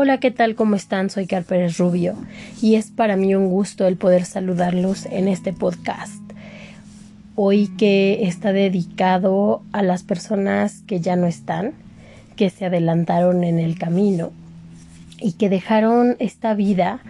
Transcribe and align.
Hola, 0.00 0.18
¿qué 0.18 0.30
tal? 0.30 0.54
¿Cómo 0.54 0.76
están? 0.76 1.10
Soy 1.10 1.26
Car 1.26 1.42
Pérez 1.42 1.76
Rubio 1.76 2.14
y 2.62 2.76
es 2.76 2.92
para 2.92 3.16
mí 3.16 3.34
un 3.34 3.48
gusto 3.48 3.84
el 3.88 3.96
poder 3.96 4.26
saludarlos 4.26 5.06
en 5.06 5.26
este 5.26 5.52
podcast. 5.52 6.22
Hoy 7.34 7.66
que 7.76 8.20
está 8.22 8.52
dedicado 8.52 9.60
a 9.72 9.82
las 9.82 10.04
personas 10.04 10.84
que 10.86 11.00
ya 11.00 11.16
no 11.16 11.26
están, 11.26 11.72
que 12.36 12.48
se 12.48 12.66
adelantaron 12.66 13.42
en 13.42 13.58
el 13.58 13.76
camino 13.76 14.30
y 15.20 15.32
que 15.32 15.48
dejaron 15.48 16.14
esta 16.20 16.54
vida 16.54 17.00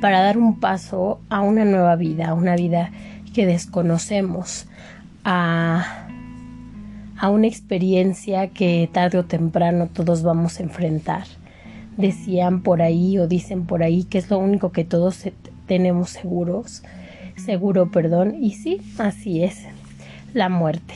para 0.00 0.20
dar 0.20 0.38
un 0.38 0.60
paso 0.60 1.18
a 1.28 1.40
una 1.40 1.64
nueva 1.64 1.96
vida, 1.96 2.28
a 2.28 2.34
una 2.34 2.54
vida 2.54 2.92
que 3.34 3.44
desconocemos, 3.44 4.68
a, 5.24 6.06
a 7.18 7.28
una 7.28 7.48
experiencia 7.48 8.46
que 8.46 8.88
tarde 8.92 9.18
o 9.18 9.24
temprano 9.24 9.88
todos 9.92 10.22
vamos 10.22 10.60
a 10.60 10.62
enfrentar 10.62 11.24
decían 11.96 12.62
por 12.62 12.82
ahí 12.82 13.18
o 13.18 13.26
dicen 13.26 13.66
por 13.66 13.82
ahí 13.82 14.04
que 14.04 14.18
es 14.18 14.30
lo 14.30 14.38
único 14.38 14.72
que 14.72 14.84
todos 14.84 15.24
tenemos 15.66 16.10
seguros, 16.10 16.82
seguro, 17.36 17.90
perdón, 17.90 18.36
y 18.42 18.52
sí, 18.52 18.80
así 18.98 19.42
es, 19.42 19.64
la 20.34 20.48
muerte. 20.48 20.94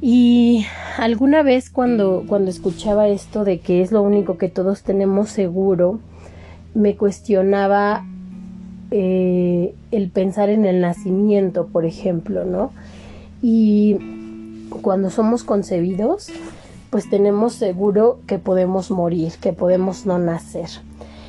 Y 0.00 0.66
alguna 0.98 1.42
vez 1.42 1.70
cuando, 1.70 2.24
cuando 2.26 2.50
escuchaba 2.50 3.08
esto 3.08 3.44
de 3.44 3.60
que 3.60 3.80
es 3.80 3.92
lo 3.92 4.02
único 4.02 4.36
que 4.36 4.48
todos 4.48 4.82
tenemos 4.82 5.30
seguro, 5.30 6.00
me 6.74 6.96
cuestionaba 6.96 8.04
eh, 8.90 9.74
el 9.90 10.10
pensar 10.10 10.50
en 10.50 10.66
el 10.66 10.80
nacimiento, 10.80 11.66
por 11.68 11.86
ejemplo, 11.86 12.44
¿no? 12.44 12.72
Y 13.42 13.96
cuando 14.82 15.10
somos 15.10 15.42
concebidos, 15.42 16.28
pues 16.90 17.08
tenemos 17.10 17.54
seguro 17.54 18.18
que 18.26 18.38
podemos 18.38 18.90
morir, 18.90 19.32
que 19.40 19.52
podemos 19.52 20.06
no 20.06 20.18
nacer. 20.18 20.68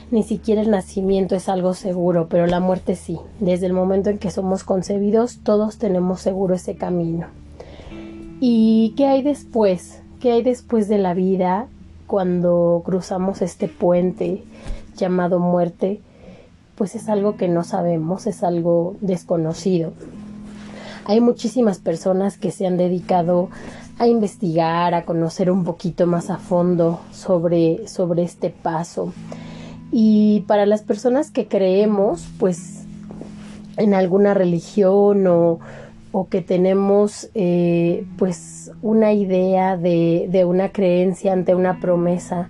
Ni 0.10 0.24
siquiera 0.24 0.62
el 0.62 0.72
nacimiento 0.72 1.36
es 1.36 1.50
algo 1.50 1.74
seguro, 1.74 2.28
pero 2.30 2.48
la 2.48 2.62
muerte 2.62 2.96
sí. 2.96 3.20
Desde 3.40 3.66
el 3.66 3.74
momento 3.74 4.10
en 4.10 4.20
que 4.20 4.32
somos 4.32 4.64
concebidos, 4.64 5.40
todos 5.44 5.78
tenemos 5.78 6.22
seguro 6.22 6.56
ese 6.56 6.76
camino. 6.76 7.28
¿Y 8.40 8.94
qué 8.96 9.08
hay 9.08 9.22
después? 9.22 10.02
¿Qué 10.22 10.32
hay 10.32 10.44
después 10.44 10.88
de 10.88 10.98
la 10.98 11.14
vida 11.14 11.68
cuando 12.06 12.82
cruzamos 12.86 13.42
este 13.42 13.68
puente 13.68 14.44
llamado 14.96 15.40
muerte? 15.40 16.00
Pues 16.76 16.96
es 16.96 17.10
algo 17.10 17.36
que 17.36 17.48
no 17.50 17.64
sabemos, 17.64 18.28
es 18.28 18.44
algo 18.44 18.96
desconocido. 19.02 19.92
Hay 21.08 21.22
muchísimas 21.22 21.80
personas 21.80 22.38
que 22.38 22.52
se 22.52 22.68
han 22.68 22.76
dedicado 22.76 23.50
a 23.98 24.08
investigar, 24.08 24.94
a 24.94 25.06
conocer 25.06 25.50
un 25.50 25.64
poquito 25.64 26.06
más 26.06 26.30
a 26.30 26.36
fondo 26.36 27.00
sobre, 27.14 27.88
sobre 27.88 28.24
este 28.24 28.50
paso. 28.50 29.14
Y 29.90 30.42
para 30.48 30.66
las 30.66 30.82
personas 30.82 31.32
que 31.32 31.48
creemos, 31.48 32.28
pues, 32.38 32.84
en 33.78 33.94
alguna 33.94 34.34
religión 34.34 35.26
o, 35.28 35.60
o 36.12 36.28
que 36.28 36.42
tenemos, 36.42 37.30
eh, 37.36 38.06
pues, 38.18 38.72
una 38.82 39.14
idea 39.14 39.78
de, 39.78 40.28
de 40.30 40.44
una 40.44 40.74
creencia 40.74 41.32
ante 41.32 41.56
una 41.56 41.80
promesa 41.80 42.50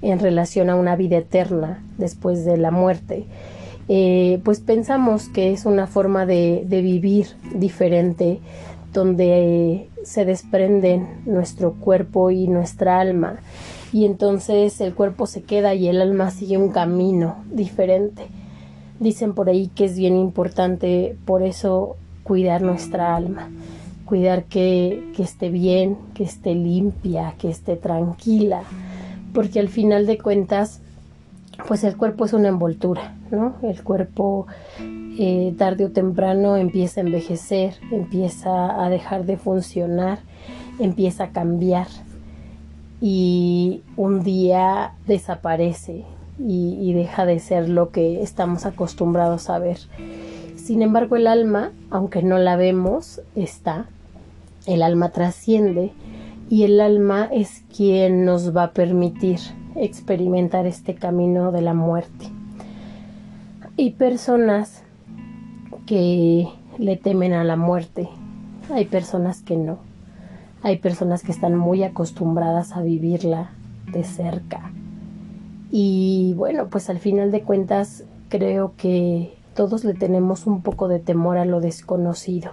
en 0.00 0.18
relación 0.18 0.70
a 0.70 0.76
una 0.76 0.96
vida 0.96 1.18
eterna 1.18 1.84
después 1.98 2.46
de 2.46 2.56
la 2.56 2.70
muerte, 2.70 3.26
eh, 3.90 4.40
pues 4.44 4.60
pensamos 4.60 5.28
que 5.30 5.50
es 5.52 5.64
una 5.64 5.86
forma 5.86 6.26
de, 6.26 6.62
vivir 6.68 7.28
diferente 7.54 8.38
donde 8.92 9.88
se 10.04 10.26
desprenden 10.26 11.08
nuestro 11.24 11.72
cuerpo 11.72 12.30
y 12.30 12.48
nuestra 12.48 13.00
alma 13.00 13.40
y 13.90 14.04
entonces 14.04 14.78
el 14.82 14.94
cuerpo 14.94 15.26
se 15.26 15.42
queda 15.42 15.74
y 15.74 15.88
el 15.88 16.02
alma 16.02 16.30
sigue 16.30 16.58
un 16.58 16.70
camino 16.70 17.36
diferente. 17.50 18.26
Dicen 19.00 19.32
por 19.32 19.48
ahí 19.48 19.68
que 19.68 19.86
es 19.86 19.96
bien 19.96 20.16
importante 20.16 21.16
por 21.24 21.42
eso 21.42 21.96
cuidar 22.24 22.60
nuestra 22.60 23.16
alma, 23.16 23.48
cuidar 24.04 24.44
que 24.44 25.02
esté 25.18 25.48
bien, 25.48 25.96
que 26.12 26.24
esté 26.24 26.54
limpia, 26.54 27.34
que 27.38 27.48
esté 27.48 27.76
tranquila, 27.76 28.62
porque 29.32 29.60
al 29.60 29.68
final 29.68 30.04
de 30.04 30.18
cuentas 30.18 30.82
pues 31.66 31.84
el 31.84 31.96
cuerpo 31.96 32.24
es 32.24 32.32
una 32.32 32.48
envoltura, 32.48 33.14
¿no? 33.30 33.56
El 33.62 33.82
cuerpo 33.82 34.46
eh, 34.80 35.54
tarde 35.58 35.86
o 35.86 35.90
temprano 35.90 36.56
empieza 36.56 37.00
a 37.00 37.04
envejecer, 37.04 37.74
empieza 37.90 38.84
a 38.84 38.88
dejar 38.88 39.24
de 39.26 39.36
funcionar, 39.36 40.20
empieza 40.78 41.24
a 41.24 41.30
cambiar 41.30 41.88
y 43.00 43.82
un 43.96 44.22
día 44.22 44.92
desaparece 45.06 46.04
y, 46.38 46.78
y 46.80 46.92
deja 46.92 47.26
de 47.26 47.40
ser 47.40 47.68
lo 47.68 47.90
que 47.90 48.22
estamos 48.22 48.64
acostumbrados 48.64 49.50
a 49.50 49.58
ver. 49.58 49.78
Sin 50.56 50.82
embargo, 50.82 51.16
el 51.16 51.26
alma, 51.26 51.72
aunque 51.90 52.22
no 52.22 52.38
la 52.38 52.56
vemos, 52.56 53.20
está. 53.34 53.86
El 54.66 54.82
alma 54.82 55.10
trasciende 55.10 55.92
y 56.50 56.64
el 56.64 56.80
alma 56.80 57.28
es 57.32 57.62
quien 57.74 58.24
nos 58.24 58.56
va 58.56 58.64
a 58.64 58.72
permitir 58.72 59.38
experimentar 59.80 60.66
este 60.66 60.94
camino 60.94 61.52
de 61.52 61.62
la 61.62 61.74
muerte. 61.74 62.26
Hay 63.78 63.90
personas 63.90 64.82
que 65.86 66.48
le 66.78 66.96
temen 66.96 67.32
a 67.32 67.44
la 67.44 67.56
muerte, 67.56 68.08
hay 68.72 68.84
personas 68.84 69.42
que 69.42 69.56
no, 69.56 69.78
hay 70.62 70.78
personas 70.78 71.22
que 71.22 71.32
están 71.32 71.56
muy 71.56 71.82
acostumbradas 71.82 72.72
a 72.72 72.82
vivirla 72.82 73.50
de 73.92 74.04
cerca. 74.04 74.72
Y 75.70 76.34
bueno, 76.36 76.68
pues 76.68 76.90
al 76.90 76.98
final 76.98 77.30
de 77.30 77.42
cuentas 77.42 78.04
creo 78.28 78.74
que 78.76 79.34
todos 79.54 79.84
le 79.84 79.94
tenemos 79.94 80.46
un 80.46 80.62
poco 80.62 80.88
de 80.88 80.98
temor 80.98 81.36
a 81.38 81.44
lo 81.44 81.60
desconocido. 81.60 82.52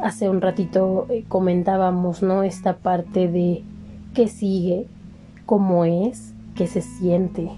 Hace 0.00 0.28
un 0.28 0.40
ratito 0.40 1.06
eh, 1.10 1.24
comentábamos, 1.28 2.22
¿no? 2.22 2.42
Esta 2.42 2.76
parte 2.76 3.28
de 3.28 3.62
qué 4.14 4.28
sigue, 4.28 4.86
cómo 5.50 5.84
es, 5.84 6.32
qué 6.54 6.68
se 6.68 6.80
siente. 6.80 7.50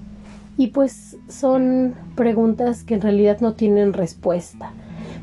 Y 0.57 0.69
pues 0.69 1.19
son 1.29 1.95
preguntas 2.17 2.85
que 2.85 2.95
en 2.95 3.03
realidad 3.03 3.43
no 3.43 3.53
tienen 3.53 3.93
respuesta. 3.93 4.73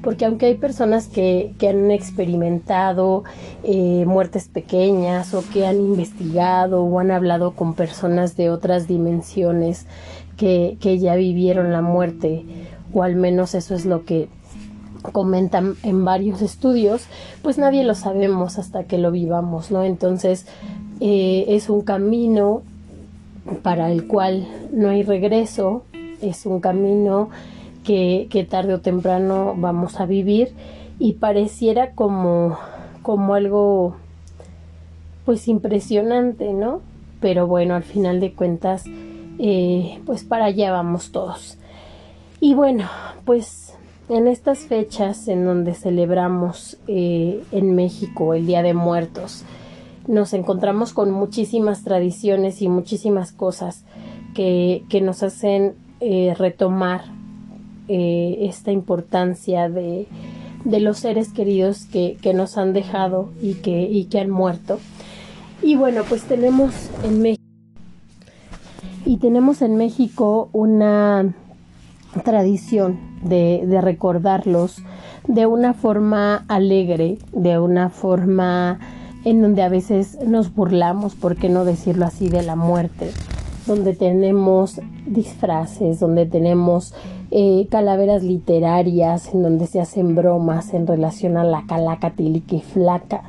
Porque 0.03 0.25
aunque 0.25 0.45
hay 0.45 0.53
personas 0.53 1.07
que, 1.07 1.55
que 1.57 1.69
han 1.69 1.89
experimentado 1.89 3.23
eh, 3.63 4.03
muertes 4.05 4.49
pequeñas 4.49 5.33
o 5.33 5.43
que 5.51 5.65
han 5.65 5.77
investigado 5.77 6.83
o 6.83 6.99
han 6.99 7.09
hablado 7.09 7.55
con 7.55 7.73
personas 7.73 8.37
de 8.37 8.51
otras 8.51 8.87
dimensiones 8.87 9.87
que, 10.37 10.77
que 10.79 10.99
ya 10.99 11.15
vivieron 11.15 11.71
la 11.71 11.81
muerte, 11.81 12.45
o 12.93 13.01
al 13.01 13.15
menos 13.15 13.55
eso 13.55 13.73
es 13.73 13.87
lo 13.87 14.05
que 14.05 14.29
comentan 15.01 15.73
en 15.81 16.05
varios 16.05 16.43
estudios, 16.43 17.07
pues 17.41 17.57
nadie 17.57 17.83
lo 17.83 17.95
sabemos 17.95 18.59
hasta 18.59 18.83
que 18.83 18.99
lo 18.99 19.09
vivamos, 19.09 19.71
¿no? 19.71 19.83
Entonces 19.83 20.45
eh, 20.99 21.45
es 21.49 21.69
un 21.69 21.81
camino 21.81 22.61
para 23.63 23.91
el 23.91 24.07
cual 24.07 24.47
no 24.71 24.89
hay 24.89 25.03
regreso, 25.03 25.83
es 26.21 26.45
un 26.45 26.59
camino 26.59 27.29
que, 27.83 28.47
tarde 28.49 28.73
o 28.75 28.81
temprano 28.81 29.55
vamos 29.57 29.99
a 29.99 30.05
vivir 30.05 30.53
y 30.99 31.13
pareciera 31.13 31.91
como, 31.91 32.57
como 33.01 33.33
algo 33.33 33.95
pues 35.25 35.47
impresionante, 35.47 36.53
¿no? 36.53 36.81
Pero 37.19 37.47
bueno, 37.47 37.75
al 37.75 37.83
final 37.83 38.19
de 38.19 38.33
cuentas, 38.33 38.83
eh, 39.39 39.99
pues 40.05 40.23
para 40.23 40.45
allá 40.45 40.71
vamos 40.71 41.11
todos. 41.11 41.57
Y 42.39 42.53
bueno, 42.53 42.85
pues 43.25 43.73
en 44.09 44.27
estas 44.27 44.59
fechas 44.59 45.27
en 45.27 45.45
donde 45.45 45.73
celebramos 45.73 46.77
eh, 46.87 47.43
en 47.51 47.75
México 47.75 48.33
el 48.33 48.47
Día 48.47 48.63
de 48.63 48.73
Muertos, 48.73 49.43
nos 50.09 50.33
encontramos 50.33 50.91
con 50.91 51.11
muchísimas 51.11 51.83
tradiciones 51.83 52.63
y 52.63 52.67
muchísimas 52.67 53.31
cosas 53.31 53.83
que, 54.33 54.83
que 54.89 55.01
nos 55.01 55.21
hacen 55.21 55.75
eh, 55.99 56.33
retomar 56.35 57.03
eh, 57.87 58.39
esta 58.41 58.71
importancia 58.71 59.69
de, 59.69 60.07
de, 60.65 60.79
los 60.79 60.97
seres 60.97 61.31
queridos 61.31 61.85
que, 61.85 62.17
que, 62.23 62.33
nos 62.33 62.57
han 62.57 62.73
dejado 62.73 63.29
y 63.39 63.53
que, 63.55 63.83
y 63.83 64.05
que 64.05 64.19
han 64.19 64.31
muerto. 64.31 64.79
Y 65.61 65.75
bueno, 65.75 66.01
pues 66.09 66.23
tenemos 66.23 66.73
en 67.03 67.21
México 67.21 67.43
y 69.05 69.17
tenemos 69.17 69.61
en 69.61 69.75
México 69.75 70.49
una 70.53 71.35
tradición 72.23 72.99
de, 73.21 73.63
de 73.63 73.79
recordarlos 73.79 74.81
de 75.27 75.45
una 75.45 75.75
forma 75.75 76.45
alegre, 76.47 77.19
de 77.31 77.59
una 77.59 77.89
forma 77.89 78.79
en 79.25 79.41
donde 79.41 79.63
a 79.63 79.69
veces 79.69 80.17
nos 80.25 80.53
burlamos, 80.53 81.15
por 81.15 81.35
qué 81.35 81.49
no 81.49 81.65
decirlo 81.65 82.05
así, 82.05 82.29
de 82.29 82.43
la 82.43 82.55
muerte, 82.55 83.11
donde 83.67 83.93
tenemos 83.93 84.79
disfraces, 85.05 85.99
donde 85.99 86.25
tenemos 86.25 86.93
eh, 87.31 87.67
calaveras 87.69 88.23
literarias, 88.23 89.33
en 89.33 89.43
donde 89.43 89.67
se 89.67 89.81
hacen 89.81 90.15
bromas 90.15 90.73
en 90.73 90.87
relación 90.87 91.37
a 91.37 91.43
la 91.43 91.65
calaca 91.67 92.13
y 92.17 92.59
flaca 92.61 93.23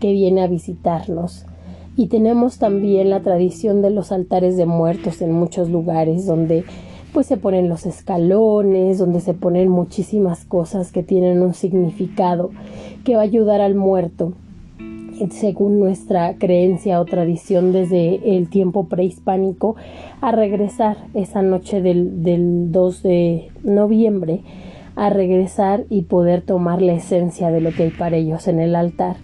que 0.00 0.12
viene 0.12 0.42
a 0.42 0.46
visitarnos. 0.46 1.44
Y 1.96 2.06
tenemos 2.06 2.58
también 2.58 3.10
la 3.10 3.20
tradición 3.20 3.82
de 3.82 3.90
los 3.90 4.12
altares 4.12 4.56
de 4.56 4.66
muertos 4.66 5.22
en 5.22 5.32
muchos 5.32 5.70
lugares 5.70 6.26
donde 6.26 6.64
pues 7.12 7.26
se 7.26 7.38
ponen 7.38 7.70
los 7.70 7.86
escalones, 7.86 8.98
donde 8.98 9.20
se 9.20 9.32
ponen 9.32 9.70
muchísimas 9.70 10.44
cosas 10.44 10.92
que 10.92 11.02
tienen 11.02 11.40
un 11.40 11.54
significado 11.54 12.50
que 13.04 13.14
va 13.14 13.22
a 13.22 13.24
ayudar 13.24 13.62
al 13.62 13.74
muerto 13.74 14.34
según 15.30 15.78
nuestra 15.78 16.34
creencia 16.38 17.00
o 17.00 17.04
tradición 17.04 17.72
desde 17.72 18.36
el 18.36 18.48
tiempo 18.48 18.86
prehispánico, 18.86 19.76
a 20.20 20.32
regresar 20.32 20.96
esa 21.14 21.42
noche 21.42 21.82
del, 21.82 22.22
del 22.22 22.72
2 22.72 23.02
de 23.02 23.48
noviembre, 23.62 24.42
a 24.94 25.10
regresar 25.10 25.84
y 25.90 26.02
poder 26.02 26.42
tomar 26.42 26.82
la 26.82 26.94
esencia 26.94 27.50
de 27.50 27.60
lo 27.60 27.70
que 27.72 27.84
hay 27.84 27.90
para 27.90 28.16
ellos 28.16 28.48
en 28.48 28.60
el 28.60 28.74
altar. 28.74 29.16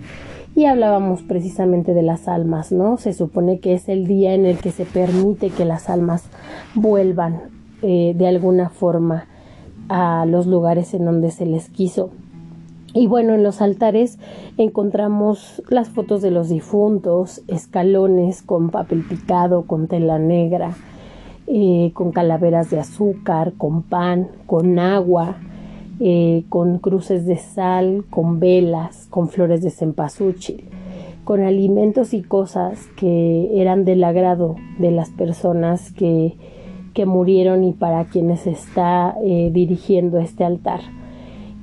Y 0.54 0.66
hablábamos 0.66 1.22
precisamente 1.22 1.94
de 1.94 2.02
las 2.02 2.28
almas, 2.28 2.72
¿no? 2.72 2.98
Se 2.98 3.14
supone 3.14 3.58
que 3.58 3.72
es 3.72 3.88
el 3.88 4.06
día 4.06 4.34
en 4.34 4.44
el 4.44 4.58
que 4.58 4.70
se 4.70 4.84
permite 4.84 5.48
que 5.48 5.64
las 5.64 5.88
almas 5.88 6.24
vuelvan 6.74 7.40
eh, 7.80 8.12
de 8.16 8.28
alguna 8.28 8.68
forma 8.68 9.26
a 9.88 10.26
los 10.26 10.46
lugares 10.46 10.92
en 10.92 11.06
donde 11.06 11.30
se 11.30 11.46
les 11.46 11.68
quiso. 11.70 12.10
Y 12.94 13.06
bueno, 13.06 13.34
en 13.34 13.42
los 13.42 13.62
altares 13.62 14.18
encontramos 14.58 15.62
las 15.70 15.88
fotos 15.88 16.20
de 16.20 16.30
los 16.30 16.50
difuntos, 16.50 17.42
escalones 17.48 18.42
con 18.42 18.70
papel 18.70 19.02
picado, 19.02 19.62
con 19.62 19.88
tela 19.88 20.18
negra, 20.18 20.74
eh, 21.46 21.90
con 21.94 22.12
calaveras 22.12 22.70
de 22.70 22.80
azúcar, 22.80 23.54
con 23.56 23.82
pan, 23.82 24.28
con 24.46 24.78
agua, 24.78 25.36
eh, 26.00 26.44
con 26.50 26.78
cruces 26.78 27.24
de 27.24 27.36
sal, 27.36 28.04
con 28.10 28.40
velas, 28.40 29.06
con 29.08 29.28
flores 29.28 29.62
de 29.62 29.70
cempasúchil, 29.70 30.64
con 31.24 31.42
alimentos 31.42 32.12
y 32.12 32.22
cosas 32.22 32.88
que 32.96 33.60
eran 33.60 33.86
del 33.86 34.04
agrado 34.04 34.56
de 34.78 34.90
las 34.90 35.08
personas 35.10 35.92
que, 35.92 36.36
que 36.92 37.06
murieron 37.06 37.64
y 37.64 37.72
para 37.72 38.04
quienes 38.04 38.46
está 38.46 39.14
eh, 39.24 39.50
dirigiendo 39.50 40.18
este 40.18 40.44
altar. 40.44 40.80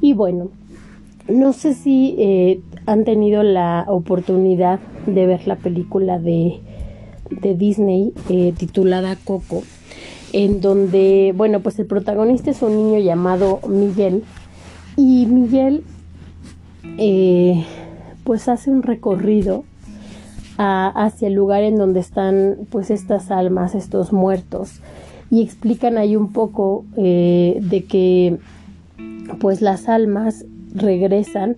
Y 0.02 0.14
bueno, 0.14 0.50
no 1.30 1.54
sé 1.54 1.74
si 1.74 2.16
eh, 2.18 2.62
han 2.86 3.04
tenido 3.04 3.44
la 3.44 3.86
oportunidad 3.88 4.80
de 5.06 5.26
ver 5.26 5.48
la 5.48 5.56
película 5.56 6.20
de, 6.20 6.60
de 7.30 7.56
Disney 7.56 8.14
titulada 8.58 9.16
Coco 9.16 9.64
en 10.34 10.62
donde, 10.62 11.34
bueno, 11.36 11.60
pues 11.62 11.80
el 11.80 11.86
protagonista 11.86 12.52
es 12.52 12.62
un 12.62 12.76
niño 12.76 13.00
llamado 13.00 13.60
Miguel 13.68 14.24
y 14.96 15.26
Miguel 15.26 15.84
eh, 16.98 17.66
pues 18.24 18.48
hace 18.48 18.70
un 18.70 18.84
recorrido 18.84 19.64
hacia 20.62 21.30
el 21.30 21.36
lugar 21.36 21.64
en 21.64 21.78
donde 21.78 22.02
están 22.02 22.58
pues 22.70 22.92
estas 22.92 23.31
almas, 23.31 23.76
estos 23.76 24.12
muertos 24.12 24.81
y 25.31 25.42
explican 25.42 25.98
ahí 25.98 26.18
un 26.18 26.34
poco 26.34 26.84
eh, 26.98 27.60
de 27.62 27.86
que 27.86 28.38
pues 29.40 29.62
las 29.62 29.88
almas 29.88 30.44
regresan 30.74 31.57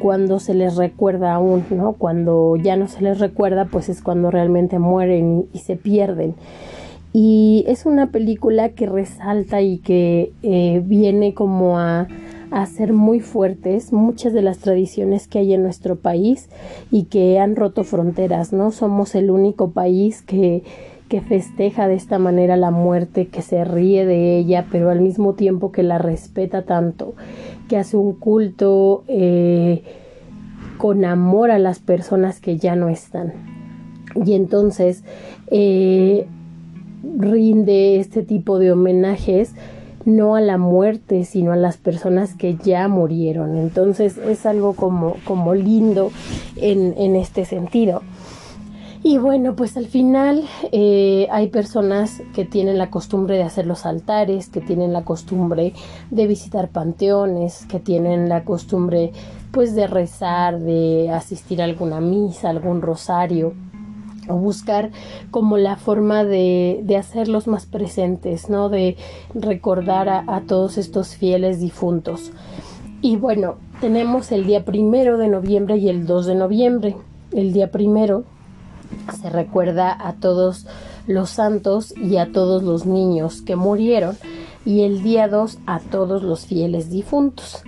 cuando 0.00 0.40
se 0.40 0.54
les 0.54 0.76
recuerda 0.76 1.34
aún, 1.34 1.64
¿no? 1.70 1.92
Cuando 1.92 2.56
ya 2.56 2.76
no 2.76 2.88
se 2.88 3.02
les 3.02 3.18
recuerda, 3.18 3.66
pues 3.66 3.88
es 3.88 4.02
cuando 4.02 4.30
realmente 4.30 4.78
mueren 4.78 5.46
y 5.52 5.58
se 5.58 5.76
pierden. 5.76 6.34
Y 7.12 7.64
es 7.66 7.86
una 7.86 8.10
película 8.10 8.70
que 8.70 8.86
resalta 8.86 9.60
y 9.60 9.78
que 9.78 10.32
eh, 10.42 10.80
viene 10.84 11.34
como 11.34 11.78
a, 11.78 12.06
a 12.50 12.66
ser 12.66 12.92
muy 12.92 13.20
fuertes 13.20 13.92
muchas 13.92 14.32
de 14.32 14.42
las 14.42 14.58
tradiciones 14.58 15.26
que 15.26 15.40
hay 15.40 15.52
en 15.52 15.62
nuestro 15.62 15.96
país 15.96 16.48
y 16.90 17.04
que 17.04 17.38
han 17.38 17.56
roto 17.56 17.84
fronteras, 17.84 18.52
¿no? 18.52 18.70
Somos 18.70 19.14
el 19.14 19.30
único 19.30 19.70
país 19.72 20.22
que, 20.22 20.62
que 21.10 21.20
festeja 21.20 21.88
de 21.88 21.96
esta 21.96 22.20
manera 22.20 22.56
la 22.56 22.70
muerte, 22.70 23.26
que 23.26 23.42
se 23.42 23.64
ríe 23.64 24.06
de 24.06 24.38
ella, 24.38 24.66
pero 24.70 24.90
al 24.90 25.00
mismo 25.00 25.34
tiempo 25.34 25.72
que 25.72 25.82
la 25.82 25.98
respeta 25.98 26.62
tanto, 26.62 27.14
que 27.68 27.76
hace 27.76 27.96
un 27.96 28.14
culto 28.14 29.02
eh, 29.08 29.82
con 30.78 31.04
amor 31.04 31.50
a 31.50 31.58
las 31.58 31.80
personas 31.80 32.38
que 32.38 32.58
ya 32.58 32.76
no 32.76 32.88
están. 32.88 33.32
Y 34.24 34.34
entonces, 34.34 35.02
eh, 35.50 36.28
rinde 37.18 37.98
este 37.98 38.22
tipo 38.22 38.60
de 38.60 38.70
homenajes 38.70 39.56
no 40.04 40.36
a 40.36 40.40
la 40.40 40.58
muerte, 40.58 41.24
sino 41.24 41.50
a 41.50 41.56
las 41.56 41.76
personas 41.76 42.34
que 42.34 42.54
ya 42.54 42.86
murieron. 42.86 43.56
Entonces 43.56 44.16
es 44.16 44.46
algo 44.46 44.74
como, 44.74 45.16
como 45.24 45.54
lindo 45.54 46.12
en, 46.56 46.94
en 46.96 47.16
este 47.16 47.44
sentido. 47.44 48.02
Y 49.02 49.16
bueno, 49.16 49.56
pues 49.56 49.78
al 49.78 49.86
final 49.86 50.44
eh, 50.72 51.26
hay 51.30 51.48
personas 51.48 52.22
que 52.34 52.44
tienen 52.44 52.76
la 52.76 52.90
costumbre 52.90 53.36
de 53.36 53.44
hacer 53.44 53.66
los 53.66 53.86
altares, 53.86 54.50
que 54.50 54.60
tienen 54.60 54.92
la 54.92 55.04
costumbre 55.04 55.72
de 56.10 56.26
visitar 56.26 56.68
panteones, 56.68 57.64
que 57.64 57.80
tienen 57.80 58.28
la 58.28 58.44
costumbre 58.44 59.12
pues 59.52 59.74
de 59.74 59.86
rezar, 59.86 60.60
de 60.60 61.10
asistir 61.10 61.62
a 61.62 61.64
alguna 61.64 62.00
misa, 62.00 62.50
algún 62.50 62.82
rosario 62.82 63.54
o 64.28 64.34
buscar 64.36 64.90
como 65.30 65.56
la 65.56 65.76
forma 65.76 66.22
de, 66.24 66.80
de 66.84 66.96
hacerlos 66.96 67.46
más 67.46 67.64
presentes, 67.64 68.50
¿no? 68.50 68.68
De 68.68 68.96
recordar 69.34 70.08
a, 70.08 70.42
todos 70.46 70.76
estos 70.76 71.16
fieles 71.16 71.58
difuntos. 71.58 72.32
Y 73.00 73.16
bueno, 73.16 73.56
tenemos 73.80 74.30
el 74.30 74.46
día 74.46 74.64
primero 74.66 75.16
de 75.16 75.28
noviembre 75.28 75.78
y 75.78 75.88
el 75.88 76.06
2 76.06 76.26
de 76.26 76.34
noviembre. 76.34 76.96
El 77.32 77.52
día 77.52 77.70
primero 77.70 78.24
se 79.20 79.30
recuerda 79.30 79.96
a 79.98 80.14
todos 80.14 80.66
los 81.06 81.30
santos 81.30 81.94
y 81.96 82.16
a 82.16 82.32
todos 82.32 82.62
los 82.62 82.86
niños 82.86 83.42
que 83.42 83.56
murieron 83.56 84.16
y 84.64 84.82
el 84.82 85.02
día 85.02 85.28
2 85.28 85.58
a 85.66 85.80
todos 85.80 86.22
los 86.22 86.46
fieles 86.46 86.90
difuntos. 86.90 87.62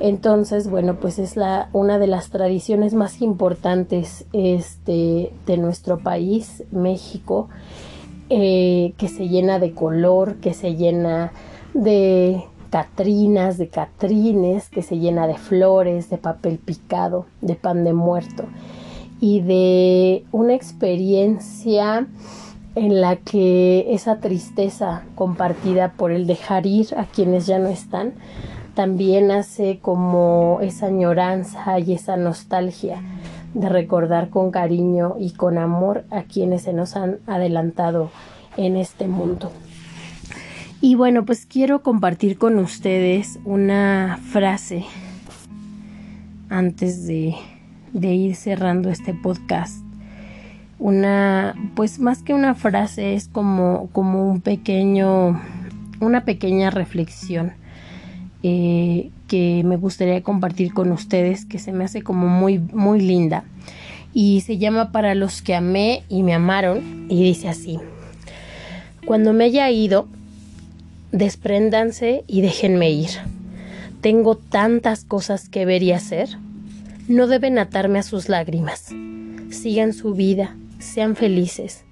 Entonces, 0.00 0.70
bueno, 0.70 0.96
pues 0.96 1.18
es 1.18 1.34
una 1.72 1.98
de 1.98 2.06
las 2.06 2.30
tradiciones 2.30 2.94
más 2.94 3.20
importantes 3.20 4.24
este, 4.32 5.32
de 5.46 5.58
nuestro 5.58 5.98
país, 5.98 6.62
México, 6.70 7.48
eh, 8.30 8.92
que 8.96 9.08
se 9.08 9.28
llena 9.28 9.58
de 9.58 9.72
color, 9.72 10.36
que 10.36 10.54
se 10.54 10.76
llena 10.76 11.32
de 11.74 12.44
catrinas, 12.70 13.58
de 13.58 13.68
catrines, 13.68 14.68
que 14.68 14.82
se 14.82 14.98
llena 14.98 15.26
de 15.26 15.36
flores, 15.36 16.10
de 16.10 16.18
papel 16.18 16.58
picado, 16.58 17.26
de 17.40 17.54
pan 17.56 17.84
de 17.84 17.92
muerto 17.92 18.44
y 19.20 19.40
de 19.40 20.24
una 20.32 20.54
experiencia 20.54 22.06
en 22.74 23.00
la 23.00 23.16
que 23.16 23.92
esa 23.92 24.20
tristeza 24.20 25.02
compartida 25.14 25.92
por 25.92 26.12
el 26.12 26.26
dejar 26.26 26.66
ir 26.66 26.88
a 26.96 27.04
quienes 27.04 27.46
ya 27.46 27.58
no 27.58 27.68
están 27.68 28.12
también 28.78 29.32
hace 29.32 29.80
como 29.82 30.60
esa 30.62 30.86
añoranza 30.86 31.80
y 31.80 31.94
esa 31.94 32.16
nostalgia 32.16 33.02
de 33.52 33.68
recordar 33.68 34.30
con 34.30 34.52
cariño 34.52 35.16
y 35.18 35.32
con 35.32 35.58
amor 35.58 36.04
a 36.10 36.22
quienes 36.22 36.62
se 36.62 36.72
nos 36.72 36.94
han 36.94 37.18
adelantado 37.26 38.12
en 38.56 38.76
este 38.76 39.08
mundo. 39.08 39.50
Y 40.80 40.94
bueno, 40.94 41.24
pues 41.24 41.44
quiero 41.44 41.82
compartir 41.82 42.38
con 42.38 42.58
ustedes 42.60 43.40
una 43.44 44.20
frase 44.30 44.84
antes 46.48 47.04
de, 47.08 47.34
de 47.98 48.14
ir 48.14 48.34
cerrando 48.34 48.90
este 48.90 49.14
podcast. 49.14 49.84
Una, 50.78 51.54
pues 51.74 51.98
más 51.98 52.22
que 52.22 52.34
una 52.34 52.54
frase, 52.54 53.14
es 53.14 53.28
como, 53.28 53.88
como 53.92 54.30
un 54.30 54.40
pequeño, 54.40 55.40
una 56.00 56.24
pequeña 56.24 56.70
reflexión 56.70 57.52
eh, 58.42 59.10
que 59.26 59.62
me 59.64 59.76
gustaría 59.76 60.22
compartir 60.22 60.72
con 60.72 60.92
ustedes, 60.92 61.44
que 61.44 61.58
se 61.58 61.72
me 61.72 61.84
hace 61.84 62.02
como 62.02 62.28
muy, 62.28 62.58
muy 62.58 63.00
linda. 63.00 63.44
Y 64.14 64.40
se 64.42 64.58
llama 64.58 64.92
Para 64.92 65.14
los 65.14 65.42
que 65.42 65.54
amé 65.54 66.02
y 66.08 66.22
me 66.22 66.34
amaron. 66.34 67.06
Y 67.08 67.22
dice 67.24 67.48
así, 67.48 67.78
cuando 69.04 69.32
me 69.32 69.44
haya 69.44 69.70
ido, 69.70 70.08
despréndanse 71.12 72.24
y 72.26 72.40
déjenme 72.40 72.90
ir. 72.90 73.10
Tengo 74.00 74.36
tantas 74.36 75.04
cosas 75.04 75.48
que 75.48 75.64
ver 75.64 75.82
y 75.82 75.92
hacer. 75.92 76.38
No 77.08 77.26
deben 77.26 77.58
atarme 77.58 77.98
a 77.98 78.02
sus 78.02 78.28
lágrimas. 78.28 78.88
Sigan 79.48 79.94
su 79.94 80.12
vida, 80.12 80.54
sean 80.78 81.16
felices. 81.16 81.84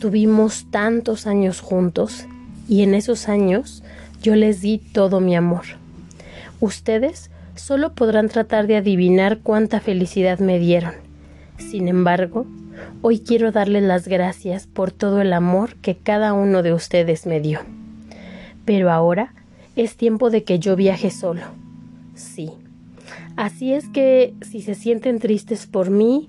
Tuvimos 0.00 0.66
tantos 0.72 1.28
años 1.28 1.60
juntos 1.60 2.26
y 2.68 2.82
en 2.82 2.94
esos 2.94 3.28
años 3.28 3.84
yo 4.20 4.34
les 4.34 4.60
di 4.60 4.78
todo 4.78 5.20
mi 5.20 5.36
amor. 5.36 5.62
Ustedes 6.58 7.30
solo 7.54 7.94
podrán 7.94 8.28
tratar 8.28 8.66
de 8.66 8.74
adivinar 8.74 9.38
cuánta 9.44 9.78
felicidad 9.78 10.40
me 10.40 10.58
dieron. 10.58 10.94
Sin 11.58 11.86
embargo, 11.86 12.44
hoy 13.00 13.20
quiero 13.20 13.52
darles 13.52 13.84
las 13.84 14.08
gracias 14.08 14.66
por 14.66 14.90
todo 14.90 15.20
el 15.20 15.34
amor 15.34 15.76
que 15.76 15.96
cada 15.96 16.32
uno 16.32 16.64
de 16.64 16.72
ustedes 16.72 17.26
me 17.26 17.38
dio. 17.38 17.60
Pero 18.64 18.90
ahora 18.90 19.34
es 19.76 19.96
tiempo 19.96 20.30
de 20.30 20.42
que 20.42 20.58
yo 20.58 20.74
viaje 20.74 21.12
solo. 21.12 21.42
Sí. 22.16 22.50
Así 23.38 23.72
es 23.72 23.88
que 23.88 24.34
si 24.40 24.62
se 24.62 24.74
sienten 24.74 25.20
tristes 25.20 25.68
por 25.68 25.90
mí, 25.90 26.28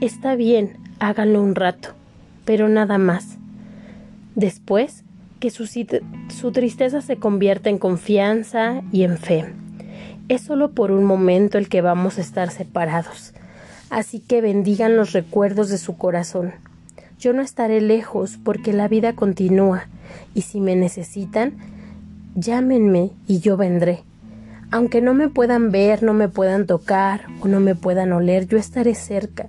está 0.00 0.36
bien, 0.36 0.76
háganlo 1.00 1.42
un 1.42 1.56
rato, 1.56 1.88
pero 2.44 2.68
nada 2.68 2.96
más. 2.96 3.38
Después, 4.36 5.02
que 5.40 5.50
su, 5.50 5.66
su 5.66 6.52
tristeza 6.52 7.02
se 7.02 7.16
convierta 7.16 7.70
en 7.70 7.78
confianza 7.78 8.82
y 8.92 9.02
en 9.02 9.18
fe. 9.18 9.46
Es 10.28 10.42
solo 10.42 10.70
por 10.70 10.92
un 10.92 11.04
momento 11.04 11.58
el 11.58 11.68
que 11.68 11.80
vamos 11.80 12.18
a 12.18 12.20
estar 12.20 12.52
separados, 12.52 13.34
así 13.90 14.20
que 14.20 14.40
bendigan 14.40 14.96
los 14.96 15.12
recuerdos 15.12 15.70
de 15.70 15.78
su 15.78 15.96
corazón. 15.96 16.52
Yo 17.18 17.32
no 17.32 17.42
estaré 17.42 17.80
lejos 17.80 18.38
porque 18.44 18.72
la 18.72 18.86
vida 18.86 19.16
continúa, 19.16 19.88
y 20.36 20.42
si 20.42 20.60
me 20.60 20.76
necesitan, 20.76 21.54
llámenme 22.36 23.10
y 23.26 23.40
yo 23.40 23.56
vendré. 23.56 24.04
Aunque 24.74 25.00
no 25.00 25.14
me 25.14 25.28
puedan 25.28 25.70
ver, 25.70 26.02
no 26.02 26.14
me 26.14 26.28
puedan 26.28 26.66
tocar 26.66 27.26
o 27.40 27.46
no 27.46 27.60
me 27.60 27.76
puedan 27.76 28.10
oler, 28.10 28.48
yo 28.48 28.58
estaré 28.58 28.96
cerca. 28.96 29.46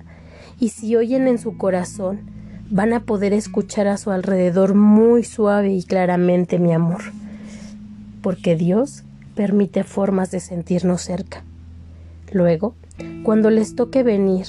Y 0.59 0.69
si 0.69 0.95
oyen 0.95 1.27
en 1.27 1.39
su 1.39 1.57
corazón, 1.57 2.19
van 2.69 2.93
a 2.93 2.99
poder 2.99 3.33
escuchar 3.33 3.87
a 3.87 3.97
su 3.97 4.11
alrededor 4.11 4.75
muy 4.75 5.23
suave 5.23 5.73
y 5.73 5.81
claramente 5.81 6.59
mi 6.59 6.73
amor. 6.73 7.01
Porque 8.21 8.55
Dios 8.55 9.03
permite 9.33 9.83
formas 9.83 10.29
de 10.29 10.39
sentirnos 10.39 11.01
cerca. 11.01 11.43
Luego, 12.31 12.75
cuando 13.23 13.49
les 13.49 13.75
toque 13.75 14.03
venir 14.03 14.45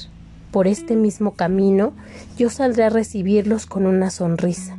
por 0.51 0.67
este 0.67 0.95
mismo 0.95 1.31
camino, 1.37 1.95
yo 2.37 2.51
saldré 2.51 2.85
a 2.85 2.91
recibirlos 2.91 3.65
con 3.65 3.87
una 3.87 4.11
sonrisa 4.11 4.77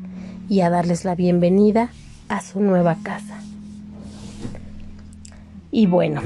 y 0.47 0.61
a 0.61 0.69
darles 0.69 1.05
la 1.05 1.15
bienvenida 1.15 1.89
a 2.29 2.43
su 2.43 2.59
nueva 2.59 2.97
casa. 3.01 3.41
Y 5.71 5.87
bueno, 5.87 6.21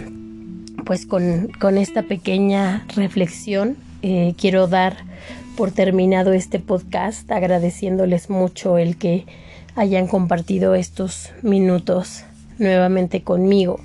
pues 0.85 1.05
con, 1.05 1.77
esta 1.77 2.03
pequeña 2.03 2.85
reflexión 2.95 3.77
eh, 4.01 4.33
quiero 4.37 4.67
dar 4.67 4.97
por 5.55 5.71
terminado 5.71 6.33
este 6.33 6.59
podcast 6.59 7.29
agradeciéndoles 7.31 8.29
mucho 8.29 8.77
el 8.77 8.97
que 8.97 9.25
hayan 9.75 10.07
compartido 10.07 10.75
estos 10.75 11.31
minutos 11.41 12.23
nuevamente 12.57 13.23
conmigo. 13.23 13.79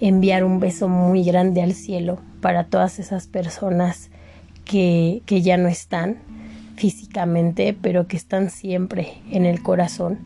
Enviar 0.00 0.44
un 0.44 0.60
beso 0.60 0.88
muy 0.88 1.24
grande 1.24 1.62
al 1.62 1.72
cielo 1.72 2.18
para 2.40 2.64
todas 2.64 2.98
esas 2.98 3.26
personas 3.26 4.10
que, 4.64 5.22
que 5.26 5.42
ya 5.42 5.56
no 5.56 5.68
están 5.68 6.18
físicamente, 6.76 7.76
pero 7.80 8.06
que 8.06 8.16
están 8.16 8.50
siempre 8.50 9.14
en 9.30 9.46
el 9.46 9.62
corazón 9.62 10.18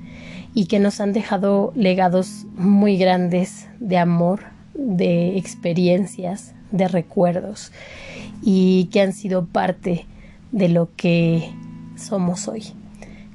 y 0.55 0.67
que 0.67 0.79
nos 0.79 1.01
han 1.01 1.13
dejado 1.13 1.73
legados 1.75 2.47
muy 2.57 2.97
grandes 2.97 3.69
de 3.81 3.99
amor, 3.99 4.41
de 4.75 5.37
experiencias, 5.37 6.55
de 6.71 6.89
recuerdos 6.89 7.73
y 8.43 8.89
que 8.93 9.01
han 9.01 9.13
sido 9.13 9.47
parte 9.47 10.07
de 10.53 10.69
lo 10.69 10.89
que 10.97 11.51
somos 11.97 12.49
hoy. 12.49 12.65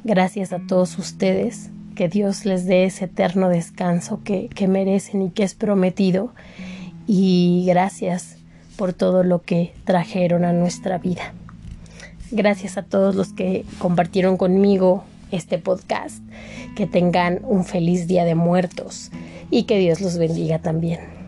Gracias 0.03 0.53
a 0.53 0.59
todos 0.59 0.97
ustedes, 0.97 1.69
que 1.95 2.09
Dios 2.09 2.45
les 2.45 2.65
dé 2.65 2.85
ese 2.85 3.05
eterno 3.05 3.49
descanso 3.49 4.21
que, 4.23 4.49
que 4.49 4.67
merecen 4.67 5.21
y 5.21 5.29
que 5.29 5.43
es 5.43 5.53
prometido 5.53 6.33
y 7.05 7.65
gracias 7.67 8.37
por 8.77 8.93
todo 8.93 9.23
lo 9.23 9.43
que 9.43 9.73
trajeron 9.85 10.43
a 10.43 10.53
nuestra 10.53 10.97
vida. 10.97 11.33
Gracias 12.35 12.79
a 12.79 12.81
todos 12.81 13.13
los 13.13 13.31
que 13.31 13.63
compartieron 13.77 14.37
conmigo 14.37 15.03
este 15.29 15.59
podcast. 15.59 16.17
Que 16.75 16.87
tengan 16.87 17.41
un 17.43 17.63
feliz 17.63 18.07
día 18.07 18.25
de 18.25 18.33
muertos 18.33 19.11
y 19.51 19.63
que 19.63 19.77
Dios 19.77 20.01
los 20.01 20.17
bendiga 20.17 20.57
también. 20.57 21.22